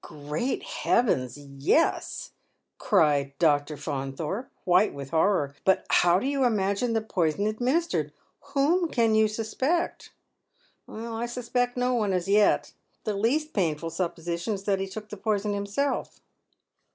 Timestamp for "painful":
13.53-13.91